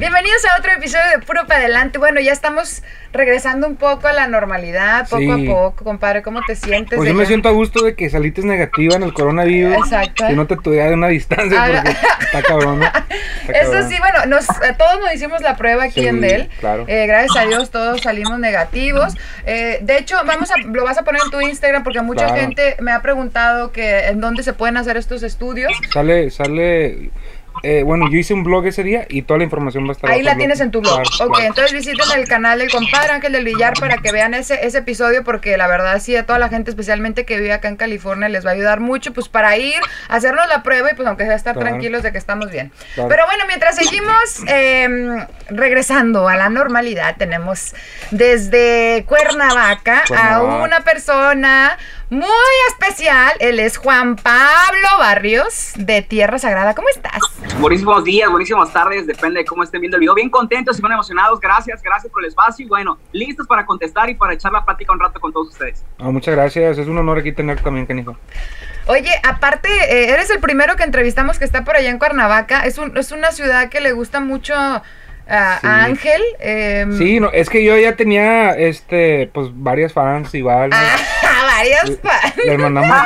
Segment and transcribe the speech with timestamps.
[0.00, 1.98] Bienvenidos a otro episodio de Puro para Adelante.
[1.98, 2.82] Bueno, ya estamos
[3.12, 5.30] regresando un poco a la normalidad, poco Sí.
[5.30, 6.22] a poco, compadre.
[6.22, 6.96] ¿Cómo te sientes?
[6.96, 9.74] Pues yo me siento a gusto de que saliste negativa en el coronavirus.
[9.76, 10.26] Exacto.
[10.26, 12.86] Que no te tuviera de una distancia Ah, porque está cabrón, ¿no?
[12.86, 13.02] Está
[13.60, 13.88] Eso cabrón.
[13.90, 16.48] sí, bueno, nos, todos nos hicimos la prueba aquí Sí, en Dell.
[16.60, 16.86] claro.
[16.88, 19.14] Eh, gracias a Dios todos salimos negativos.
[19.44, 22.40] Eh, de hecho, vamos a, lo vas a poner en tu Instagram porque mucha Claro.
[22.40, 25.72] gente me ha preguntado que en dónde se pueden hacer estos estudios.
[25.92, 27.10] Sale, sale.
[27.62, 30.10] Eh, bueno, yo hice un blog ese día y toda la información va a estar
[30.10, 31.02] Ahí la tienes en tu blog.
[31.02, 31.46] Claro, ok, claro.
[31.48, 35.24] entonces visiten el canal del compadre Ángel del Villar para que vean ese, ese episodio
[35.24, 38.44] porque la verdad sí a toda la gente especialmente que vive acá en California les
[38.46, 41.54] va a ayudar mucho pues para ir, hacernos la prueba y pues aunque sea estar
[41.54, 41.68] Claro.
[41.68, 42.70] tranquilos de que estamos bien.
[42.94, 44.88] Pero bueno, mientras seguimos eh,
[45.48, 47.74] regresando a la normalidad, tenemos
[48.10, 51.76] desde Cuernavaca, a una persona
[52.10, 52.26] muy
[52.68, 53.32] especial.
[53.38, 56.74] Él es Juan Pablo Barrios de Tierra Sagrada.
[56.74, 57.20] ¿Cómo estás?
[57.60, 60.14] Buenísimos días, buenísimas tardes, depende de cómo estén viendo el video.
[60.14, 64.10] Bien contentos y bien emocionados, gracias, gracias por el espacio y bueno, listos para contestar
[64.10, 65.84] y para echar la plática un rato con todos ustedes.
[65.98, 68.16] Ah, muchas gracias, es un honor aquí tener también, canijo.
[68.86, 72.64] Oye, aparte, eh, eres el primero que entrevistamos que está por allá en Cuernavaca.
[72.64, 74.82] Es, un, es una ciudad que le gusta mucho a,
[75.60, 75.66] Sí.
[75.68, 76.20] Ángel.
[76.40, 80.70] em, Sí, no, es que yo ya tenía, este, pues varias fans igual.
[80.70, 80.76] ¿no?
[81.60, 81.98] Varias.
[82.46, 82.96] Les mandamos,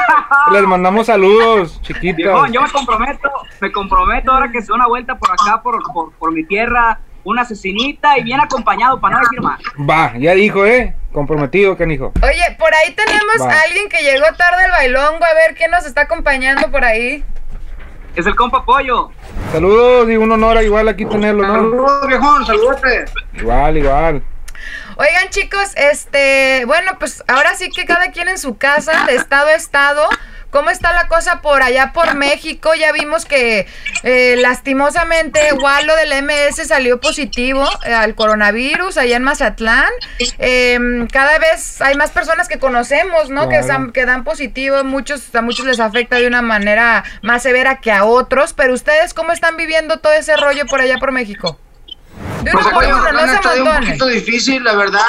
[0.52, 2.50] les mandamos saludos, chiquitas.
[2.52, 3.30] Yo me comprometo,
[3.60, 7.00] me comprometo ahora que se da una vuelta por acá, por, por, por mi tierra,
[7.24, 9.60] una asesinita y bien acompañado, para no decir más.
[9.78, 12.12] Va, ya dijo, eh, comprometido, canijo.
[12.22, 13.52] Oye, por ahí tenemos Va.
[13.52, 15.24] a alguien que llegó tarde al bailongo.
[15.24, 17.24] A ver quién nos está acompañando por ahí.
[18.14, 19.10] Es el compa Pollo.
[19.50, 21.54] Saludos y un honor igual aquí tenerlo, ¿no?
[21.54, 22.76] Saludos, viejón, saludos.
[23.32, 24.22] Igual, igual.
[24.96, 29.48] Oigan, chicos, este, bueno, pues ahora sí que cada quien en su casa, de estado
[29.48, 30.08] a estado.
[30.50, 32.74] ¿Cómo está la cosa por allá por México?
[32.76, 33.66] Ya vimos que
[34.04, 39.90] eh, lastimosamente Walo del MS salió positivo eh, al coronavirus allá en Mazatlán.
[40.38, 43.48] Em, cada vez hay más personas que conocemos, ¿no?
[43.48, 44.84] Que, san- que dan positivo.
[44.84, 48.52] Muchos, a muchos les afecta de una manera más severa que a otros.
[48.52, 51.58] Pero ustedes, ¿cómo están viviendo todo ese rollo por allá por México?
[52.52, 55.00] Pues acá Mazatlán se está un poquito difícil, la verdad.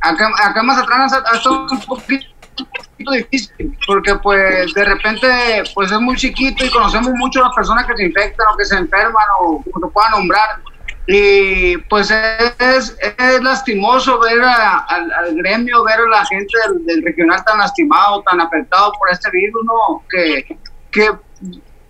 [0.00, 2.26] Acá, acá Mazatlán ha ha estado un poquito
[3.12, 5.28] difícil, porque pues de repente
[5.74, 8.64] pues es muy chiquito y conocemos mucho a las personas que se infectan o que
[8.64, 10.60] se enferman o como se pueda nombrar.
[11.08, 16.84] Y pues es, es lastimoso ver a- al, al gremio, ver a la gente del,
[16.84, 20.02] del regional tan lastimado, tan afectado por este virus, ¿no?
[20.10, 20.58] Que,
[20.90, 21.10] que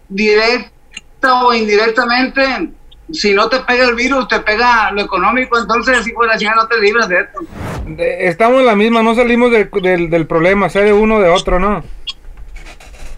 [0.09, 2.70] directa o indirectamente,
[3.12, 6.62] si no te pega el virus, te pega lo económico, entonces, hijo de la chingada,
[6.62, 7.41] no te libras de esto.
[7.87, 11.21] De- Estamos en la misma, no salimos de- del, del problema, sea de uno o
[11.21, 11.83] de otro, ¿no?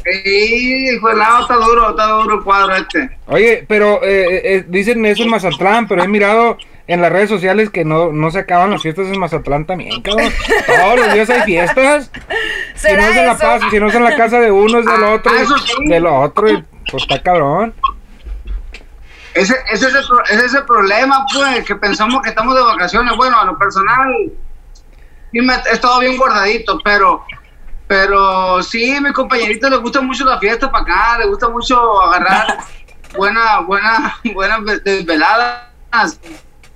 [0.05, 3.11] Sí, hijo de la, está duro, está duro el cuadro este.
[3.27, 6.57] Oye, pero eh, eh, dicen eso en Mazatlán, pero he mirado
[6.87, 10.33] en las redes sociales que no, no se acaban las fiestas en Mazatlán también, cabrón.
[10.67, 12.11] Todos los días hay fiestas.
[12.75, 14.79] Si ¿Será no es en la paz, si no es en la casa de uno,
[14.79, 15.75] es del Ah, otro, eso sí.
[15.89, 17.75] del otro, y pues está cabrón.
[19.35, 23.17] Ese, ese, es el, ese es el problema, pues, que pensamos que estamos de vacaciones.
[23.17, 24.09] Bueno, a lo personal,
[25.33, 27.25] sí me he estado bien guardadito, pero,
[27.87, 32.01] pero sí, a mi compañerito le gusta mucho la fiesta para acá, le gusta mucho
[32.03, 32.59] agarrar
[33.17, 36.21] buena, buena, buenas ve- desveladas.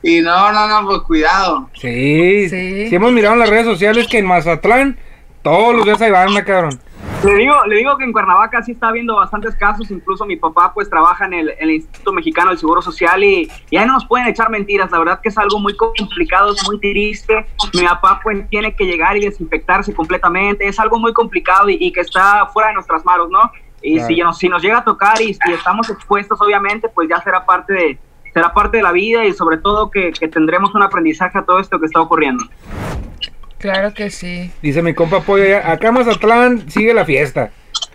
[0.05, 1.71] Y no, no, no, pues cuidado.
[1.75, 2.89] Sí, Sí.
[2.89, 2.95] sí.
[2.95, 4.99] hemos mirado en las redes sociales que en Mazatlán
[5.43, 6.81] todos los días hay banda, cabrón.
[7.25, 10.73] Le digo, le digo que en Cuernavaca sí está habiendo bastantes casos, incluso mi papá
[10.75, 13.93] pues trabaja en el, en el Instituto Mexicano del Seguro Social y, y ahí no
[13.93, 17.85] nos pueden echar mentiras, la verdad que es algo muy complicado, es muy triste, mi
[17.85, 22.01] papá pues tiene que llegar y desinfectarse completamente, es algo muy complicado y, y que
[22.01, 23.53] está fuera de nuestras manos, ¿no?
[23.83, 24.09] Y Claro.
[24.09, 27.45] si, nos, si nos llega a tocar y si estamos expuestos obviamente pues ya será
[27.45, 27.99] parte de,
[28.33, 31.61] será parte de la vida y sobre todo que, que tendremos un aprendizaje a todo
[31.61, 32.45] esto que está ocurriendo.
[33.63, 34.53] Claro que sí.
[34.61, 37.51] Dice mi compa Pollo, acá en Mazatlán sigue la fiesta.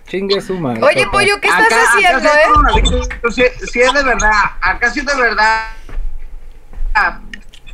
[0.07, 0.81] Chingue su madre.
[0.81, 1.11] Oye, papá.
[1.11, 3.51] Pollo, ¿qué estás Acá- acá haciendo, sí hay eh?
[3.59, 4.31] sí, sí es de verdad,
[4.61, 5.67] acá sí es de verdad.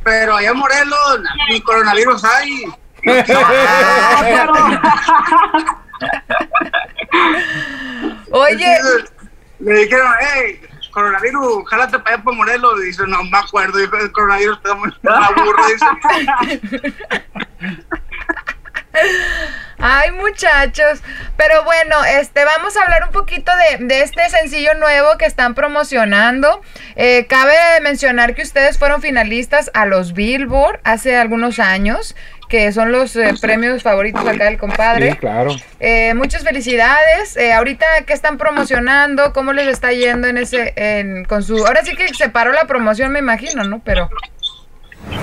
[0.02, 2.64] Pero allá en Morelos, ni coronavirus hay.
[8.30, 8.76] Oye,
[9.60, 10.60] Le dijeron, hey,
[10.90, 12.80] coronavirus, jálate para allá por Morelos.
[12.82, 15.62] Y dice, no me acuerdo, dijo, el coronavirus está muy aburro.
[19.78, 21.02] Ay, muchachos.
[21.36, 25.54] Pero bueno, este, vamos a hablar un poquito de, de este sencillo nuevo que están
[25.54, 26.62] promocionando.
[26.96, 32.14] Eh, cabe mencionar que ustedes fueron finalistas a los Billboard hace algunos años
[32.48, 35.12] que son los eh, premios favoritos acá del compadre.
[35.12, 35.56] Sí, claro.
[35.80, 37.36] Eh, muchas felicidades.
[37.36, 39.32] Ahorita, ¿qué están promocionando?
[39.32, 41.66] ¿Cómo les está yendo en ese, en, con su...
[41.66, 43.82] Ahora sí que se paró la promoción, me imagino, ¿no?
[43.84, 44.08] Pero...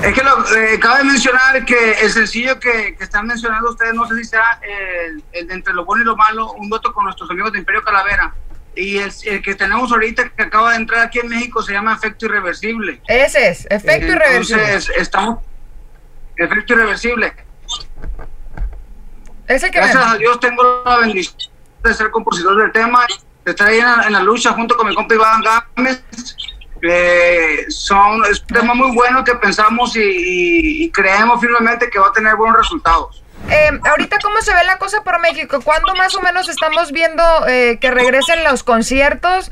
[0.04, 4.08] Es que lo, eh, cabe mencionar que el sencillo que, que están mencionando ustedes, no
[4.08, 7.04] sé si sea el, el de entre lo bueno y lo malo, un voto con
[7.06, 8.34] nuestros amigos de Imperio Calavera.
[8.76, 11.94] Y el, el que tenemos ahorita, que acaba de entrar aquí en México, se llama
[11.94, 13.02] Efecto Irreversible.
[13.08, 14.64] Ese es, efecto irreversible.
[14.64, 15.40] Entonces, estamos...
[16.38, 17.34] Efecto Irreversible.
[19.48, 21.52] Ese que Gracias a Dios tengo la bendición
[21.84, 23.06] de ser compositor del tema,
[23.44, 26.04] de estar ahí en la, en la lucha junto con mi compa Iván Gámez.
[26.84, 32.00] Eh, son, es un tema muy bueno que pensamos y, y- y creemos firmemente que
[32.00, 33.24] va a tener buenos resultados.
[33.50, 35.60] Eh, ahorita, ¿cómo se ve la cosa por México?
[35.62, 39.52] ¿Cuándo más o menos estamos viendo eh, que regresen los conciertos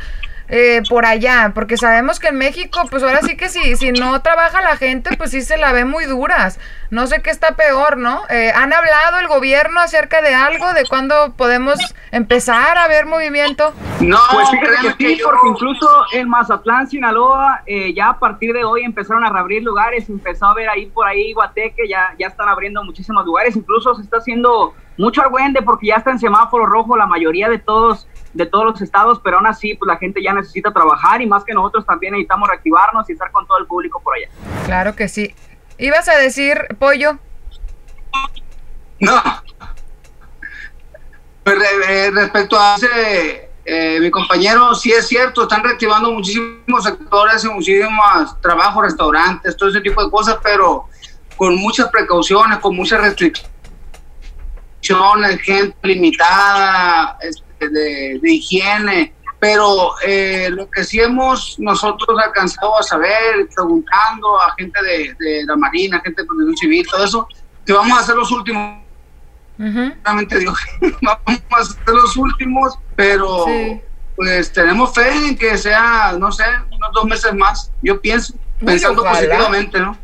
[0.49, 1.51] eh, por allá?
[1.53, 5.15] Porque sabemos que en México, pues ahora sí que si, si no trabaja la gente,
[5.17, 6.59] pues sí se la ve muy duras.
[6.89, 8.23] No sé qué está peor, ¿no?
[8.29, 10.73] Eh, ¿Han hablado el gobierno acerca de algo?
[10.73, 11.77] ¿De cuándo podemos
[12.11, 13.73] empezar a ver movimiento?
[14.01, 18.53] No, Pues fíjate que sí, yo- porque incluso en Mazatlán, Sinaloa, eh, ya a partir
[18.53, 22.27] de hoy empezaron a reabrir lugares, empezó a ver ahí por ahí Guateque, ya, ya
[22.27, 26.65] están abriendo muchísimos lugares, incluso se está haciendo mucho argüende porque ya está en semáforo
[26.65, 30.21] rojo la mayoría de todos de todos los estados, pero aún así pues la gente
[30.21, 33.65] ya necesita trabajar y más que nosotros también necesitamos reactivarnos y estar con todo el
[33.65, 34.29] público por allá.
[34.65, 35.33] Claro que sí.
[35.77, 37.17] ¿Ibas a decir, pollo?
[38.99, 39.21] No.
[41.43, 46.83] Pues, re- eh, respecto a ese, eh, mi compañero, sí es cierto, están reactivando muchísimos
[46.83, 50.85] sectores y muchísimos trabajos, restaurantes, todo ese tipo de cosas, pero
[51.37, 53.49] con muchas precauciones, con muchas restricciones,
[55.41, 57.17] gente limitada,
[57.67, 59.13] de, de higiene.
[59.41, 65.45] Pero eh, lo que sí hemos nosotros alcanzado a saber, preguntando a gente de, de
[65.45, 67.27] la Marina, gente de protección civil, todo eso,
[67.65, 68.79] que vamos a ser los últimos
[69.57, 70.57] realmente Dios,
[71.01, 73.81] vamos a ser los últimos, pero Sí.
[74.15, 78.33] pues tenemos fe en que sea, no sé, unos dos meses más, yo pienso,
[78.65, 79.17] pensando ojalá.
[79.19, 79.97] positivamente, ¿no?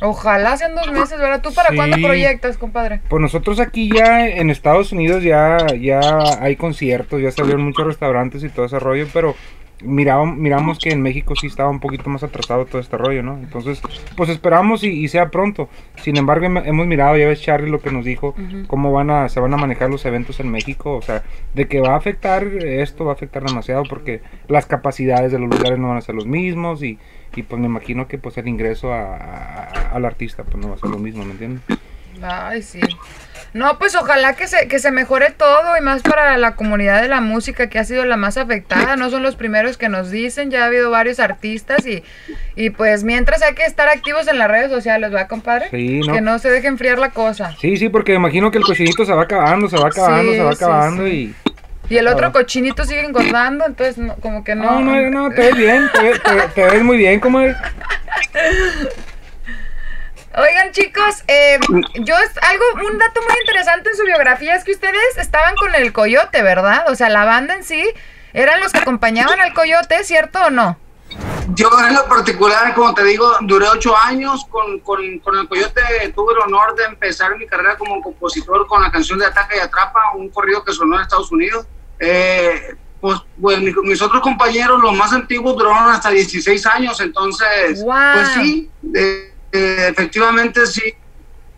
[0.00, 1.40] Ojalá sean dos meses, ¿verdad?
[1.42, 1.76] ¿Tú para Sí.
[1.76, 3.00] cuándo proyectas, compadre?
[3.08, 6.00] Pues nosotros aquí ya en Estados Unidos ya, ya
[6.40, 9.34] hay conciertos, ya se abrieron muchos restaurantes y todo ese rollo, pero
[9.82, 13.34] miramos, miramos que en México sí estaba un poquito más atrasado todo este rollo, ¿no?
[13.38, 13.80] Entonces,
[14.16, 15.68] pues esperamos y, y sea pronto.
[16.02, 18.34] Sin embargo, hem- hemos mirado, ya ves Charlie lo que nos dijo,
[18.66, 21.22] cómo van a, se van a manejar los eventos en México, o sea,
[21.54, 25.48] de que va a afectar esto, va a afectar demasiado porque las capacidades de los
[25.50, 26.98] lugares no van a ser los mismos y,
[27.36, 30.74] y pues me imagino que pues el ingreso a- a- al artista pues no va
[30.74, 31.62] a ser lo mismo, ¿me entiendes?
[32.22, 32.80] Ay, sí.
[33.52, 37.08] No, pues ojalá que se, que se mejore todo y más para la comunidad de
[37.08, 38.94] la música que ha sido la más afectada.
[38.94, 42.04] No son los primeros que nos dicen, ya ha habido varios artistas y,
[42.54, 45.68] y pues mientras hay que estar activos en las redes sociales, ¿va, compadre?
[45.70, 46.12] Sí, ¿no?
[46.12, 47.56] Que no se deje enfriar la cosa.
[47.60, 50.44] Sí, sí, porque imagino que el cochinito se va acabando, se va acabando, Sí, se
[50.44, 51.34] va acabando sí.
[51.46, 51.50] y...
[51.92, 52.32] Y el otro Ah.
[52.32, 54.80] cochinito sigue engordando, entonces no, como que no.
[54.80, 57.40] No, no, no, te ves bien, te, ves- te- te ves muy bien, como
[60.36, 61.58] Oigan, chicos, eh,
[61.94, 65.92] yo algo, un dato muy interesante en su biografía es que ustedes estaban con el
[65.92, 66.84] coyote, ¿verdad?
[66.88, 67.84] O sea, la banda en sí
[68.32, 70.78] eran los que acompañaban al coyote, ¿cierto o no?
[71.54, 75.82] Yo en lo particular, como te digo, duré ocho años con, con, con el Coyote,
[76.14, 79.58] tuve el honor de empezar mi carrera como compositor con la canción de Ataca y
[79.58, 81.66] Atrapa, un corrido que sonó en Estados Unidos.
[81.98, 87.82] Eh, pues, pues, mi- mis otros compañeros, los más antiguos, duraron hasta 16 años, entonces,
[87.82, 87.94] Wow.
[88.14, 90.94] pues sí, eh, eh, efectivamente sí,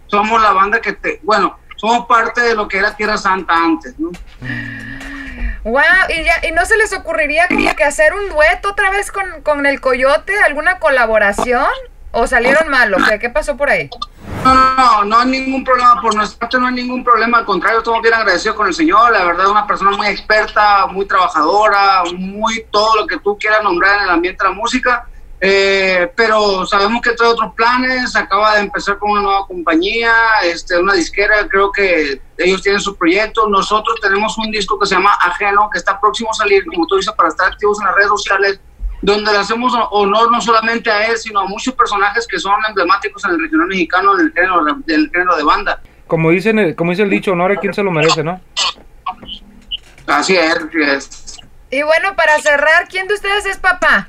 [0.06, 3.99] somos la banda que te, bueno, somos parte de lo que era Tierra Santa antes,
[3.99, 4.11] ¿no?
[5.64, 9.12] Wow, y ya, y no se les ocurriría como que hacer un dueto otra vez
[9.12, 11.68] con, con el coyote, alguna colaboración,
[12.11, 13.88] o salieron mal, o qué, ¿qué pasó por ahí?
[14.44, 17.44] No, no, no, no hay ningún problema, por nuestra parte no hay ningún problema, al
[17.44, 21.06] contrario, estamos bien agradecidos con el Señor, la verdad es una persona muy experta, muy
[21.06, 25.06] trabajadora, muy todo lo que tú quieras nombrar en el ambiente de la música,
[25.44, 30.78] eh, pero sabemos que trae otros planes, acaba de empezar con una nueva compañía, este,
[30.78, 35.12] una disquera, creo que ellos tienen su proyecto, nosotros tenemos un disco que se llama
[35.20, 38.08] Ajeno, que está próximo a salir, como tú dices, para estar activos en las redes
[38.11, 38.61] sociales,
[39.00, 43.25] donde le hacemos honor no solamente a él, sino a muchos personajes que son emblemáticos
[43.25, 45.80] en el regional mexicano, en el género, del género de banda.
[46.06, 48.40] Como, dicen, el- como dice el dicho, honor a quien se lo merece, ¿no?
[50.06, 51.40] Así es, así es.
[51.70, 54.08] Y bueno, para cerrar, ¿quién de ustedes es papá?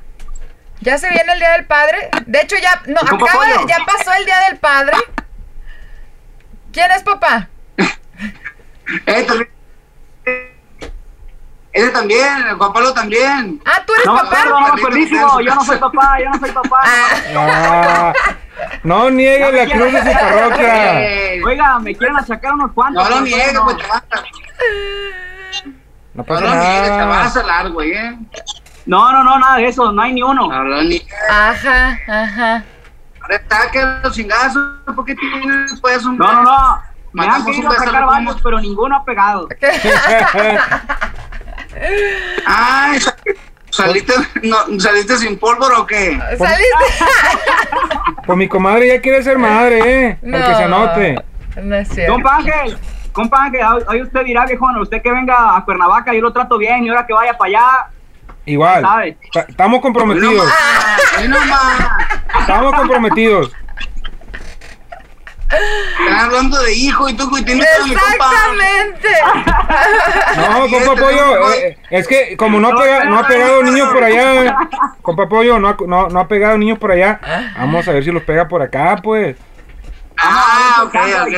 [0.83, 2.09] Ya se viene el Día del Padre.
[2.25, 3.67] De hecho, ya, no, ¿Tu papá acaba, no?
[3.67, 4.97] ya pasó el Día del Padre.
[6.71, 7.47] ¿Quién es papá?
[9.05, 9.49] Eh, también.
[11.71, 13.61] Ese también, el Pablo también.
[13.65, 14.45] Ah, tú eres No papá.
[14.45, 15.39] no acuerdísimo.
[15.41, 16.81] Yo no soy papá, yo no soy papá.
[16.83, 18.13] Ah,
[18.83, 21.45] no niegue la cruz de su parroquia.
[21.45, 23.09] Oiga, me quieren achacar unos cuantos.
[23.09, 23.65] no lo no.
[23.65, 24.21] pues te vas a,
[25.65, 25.73] No
[26.13, 27.29] no pasa lo niegues, te vas a nada.
[27.29, 28.17] salar, güey, eh.
[28.85, 30.47] No, no, no, nada de eso, no hay ni uno.
[30.47, 30.81] No.
[31.29, 32.63] Ajá, ajá.
[33.27, 34.61] Retaque los chingazos,
[34.95, 36.17] porque tienes pues un.
[36.17, 36.81] No, no, no.
[37.13, 39.47] Me han querido sacar varios, pero ninguno ha pegado.
[42.45, 43.15] Ay, sa-
[43.69, 44.13] ¿saliste,
[44.43, 46.19] no, ¿saliste sin pólvora o qué?
[46.37, 47.05] ¿Saliste?
[48.25, 50.17] Pues mi comadre ya quiere ser madre, eh.
[50.31, 51.23] Para que se anote.
[51.61, 52.13] No es cierto.
[52.13, 52.77] Compa Ángel,
[53.11, 56.57] compa Ángel, hoy- hoy usted dirá, viejón, usted que venga a Cuernavaca, yo lo trato
[56.57, 57.87] bien, y ahora que vaya para allá,
[58.45, 59.15] Igual.
[59.47, 60.51] Estamos comprometidos.
[62.39, 63.51] Estamos comprometidos.
[65.53, 68.11] Están hablando de hijo y tú tienes a mi compa.
[68.11, 69.09] Exactamente.
[70.35, 74.03] No, compa Pollo, eh, es que como no ha, pega- no ha pegado niños por
[74.03, 74.57] allá,
[75.03, 77.19] compa Pollo, no ha, no, no ha pegado niños por allá,
[77.55, 79.35] vamos a ver si los pega por acá, pues.
[80.17, 81.35] Ah, ok, ok.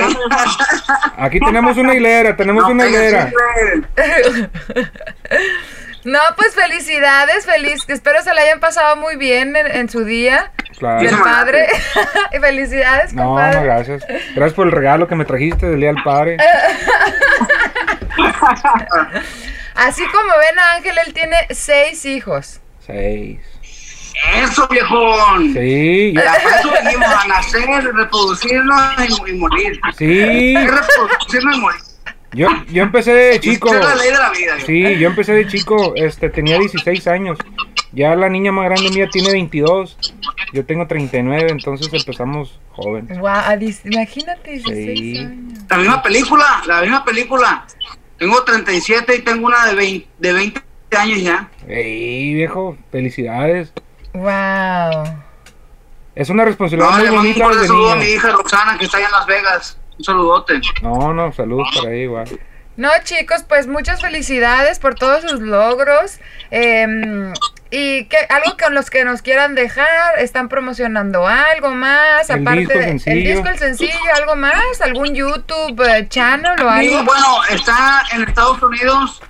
[1.18, 3.32] Aquí tenemos una hilera, tenemos No, una pega, hilera.
[6.06, 7.84] No, pues felicidades, feliz.
[7.88, 11.02] Espero se la hayan pasado muy bien en, en su día Claro.
[11.04, 11.68] del padre.
[12.34, 13.58] y felicidades, No, compadre.
[13.58, 14.06] no, gracias.
[14.08, 16.38] Gracias por el regalo que me trajiste del Día del Padre.
[19.76, 22.60] Así como ven a Ángel, él tiene seis hijos.
[22.86, 23.40] Seis.
[24.36, 25.54] Eso, viejón.
[25.54, 28.94] Sí, Ya, para eso venimos a nacer, reproducirnos
[29.28, 29.80] y, morir.
[29.98, 30.56] sí.
[30.56, 31.82] Reproducirnos y morir.
[32.36, 33.70] Yo, yo empecé de chico.
[33.70, 34.54] Esa es la ley de la vida.
[34.66, 37.38] Sí, yo empecé de chico, este, tenía 16 años.
[37.94, 39.98] Ya la niña más grande mía tiene 22.
[40.52, 43.18] Yo tengo 39, entonces empezamos jóvenes.
[43.18, 45.18] Dis- imagínate, 16 Sí.
[45.18, 45.60] años.
[45.70, 47.66] La misma película, la misma película.
[48.20, 50.62] Tengo 37 y tengo una de 20, de 20
[50.98, 51.50] años ya.
[51.68, 53.72] Ey, viejo, felicidades.
[54.14, 55.04] Wow.
[56.16, 58.98] Es una responsabilidad No, muy le mando un saludo a mi hija Roxana que está
[58.98, 59.78] allá en Las Vegas.
[59.98, 60.60] Un saludote.
[60.82, 62.28] No, no, saludos para ahí igual.
[62.78, 66.20] No, chicos, pues muchas felicidades por todos sus logros.
[66.52, 67.34] em,
[67.72, 72.60] y que algo con los que nos quieran dejar, están promocionando algo más, El aparte
[72.62, 73.30] disco, de- el sencillo.
[73.36, 77.04] disco, el sencillo, algo más, algún YouTube eh, channel o Sí, algo.
[77.06, 79.22] bueno, está en Estados Unidos.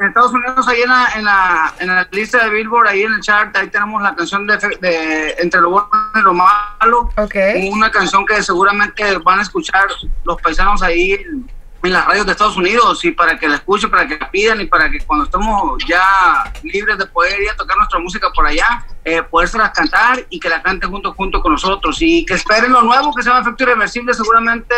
[0.00, 3.12] En Estados Unidos, ahí en la, en, la, en la lista de Billboard, ahí en
[3.12, 7.10] el chart, ahí tenemos la canción de, Entre lo bueno y lo malo.
[7.18, 7.34] Ok.
[7.70, 9.84] Una canción que seguramente van a escuchar
[10.24, 11.50] los paisanos ahí en,
[11.82, 14.62] en las radios de Estados Unidos y para que la escuchen, para que la pidan
[14.62, 18.46] y para que cuando estemos ya libres de poder ir a tocar nuestra música por
[18.46, 22.72] allá, eh, podérselas cantar y que la canten junto, junto con nosotros y que esperen
[22.72, 24.74] lo nuevo que se llama Efecto Irreversible, seguramente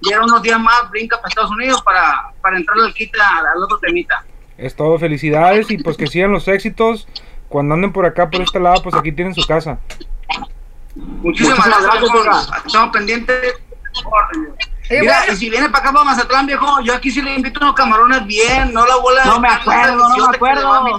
[0.00, 3.62] ya unos días más brinca para Estados Unidos para, para entrarle al kit al, al
[3.62, 4.24] otro temita.
[4.58, 7.08] Es todo, felicidades y pues que sigan los éxitos.
[7.48, 9.78] Cuando anden por acá, por este lado, pues aquí tienen su casa.
[10.94, 12.66] Muchísimas, Muchísimas gracias.
[12.66, 13.54] Estamos pendientes.
[14.90, 17.60] Mira, bueno- y si viene para acá, para Mazatlán, viejo, yo aquí sí le invito
[17.60, 20.98] unos camarones bien, no la bola No me acuerdo, no me acuerdo.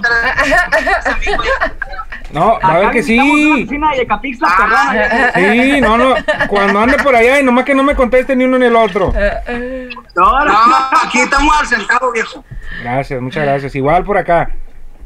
[2.32, 3.52] No, va a ver que una sí.
[3.52, 4.92] oficina de Capixla, Ah,
[5.34, 5.52] perrona.
[5.52, 6.14] Sí, no, no.
[6.48, 9.12] Cuando ande por allá y nomás que no me conteste ni uno ni el otro.
[10.14, 10.54] No, no,
[11.04, 12.44] aquí estamos al centavo, viejo.
[12.82, 13.74] Gracias, muchas gracias.
[13.74, 14.50] Igual por acá.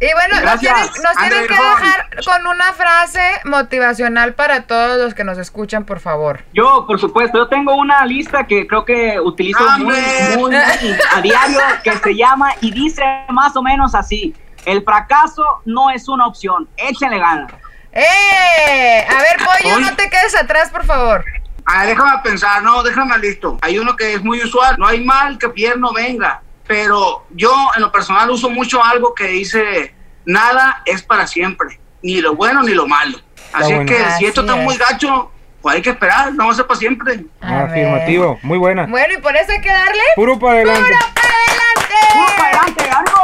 [0.00, 0.60] Y bueno, nos Gracias.
[0.60, 5.38] tienen, nos tienen Ándale, que dejar con una frase motivacional para todos los que nos
[5.38, 6.40] escuchan, por favor.
[6.52, 9.94] Yo, por supuesto, yo tengo una lista que creo que utilizo muy,
[10.36, 14.34] muy, muy a diario que se llama y dice más o menos así.
[14.64, 16.68] El fracaso no es una opción.
[16.76, 17.52] Échenle ganas.
[17.92, 19.06] ¡Eh!
[19.08, 19.84] A ver, Pollo, Oye.
[19.90, 21.24] no te quedes atrás, por favor.
[21.66, 23.58] Ah, déjame pensar, no, déjame listo.
[23.62, 26.42] Hay uno que es muy usual, no hay mal que bien no venga.
[26.66, 29.94] Pero yo en lo personal uso mucho algo que dice,
[30.24, 33.18] nada es para siempre, ni lo bueno ni lo malo.
[33.52, 34.62] Así que Así si esto está es.
[34.64, 35.30] muy gacho,
[35.62, 37.24] pues hay que esperar, no va a ser para siempre.
[37.40, 37.70] A ver.
[37.70, 38.86] Afirmativo, muy buena.
[38.86, 40.02] Bueno, y por eso hay que darle.
[40.16, 40.80] Puro para adelante.
[40.82, 42.82] ¡Puro para ¡Vamos para adelante!
[42.82, 43.23] adelante, algo!